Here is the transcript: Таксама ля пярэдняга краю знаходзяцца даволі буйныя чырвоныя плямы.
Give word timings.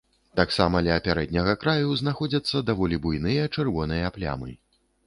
Таксама 0.39 0.79
ля 0.87 0.95
пярэдняга 1.09 1.53
краю 1.65 1.93
знаходзяцца 2.01 2.65
даволі 2.71 3.01
буйныя 3.05 3.43
чырвоныя 3.57 4.15
плямы. 4.19 4.51